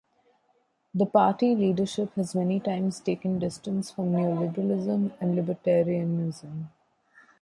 [0.95, 6.69] The party leadership has many times taken distance from neoliberalism and libertarianism.